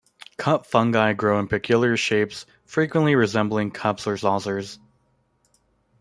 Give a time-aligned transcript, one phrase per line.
[0.35, 4.79] Cup fungi grow in peculiar shapes, frequently resembling cups or saucers.